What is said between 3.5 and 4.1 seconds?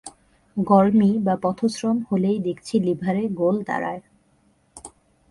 দাঁড়ায়।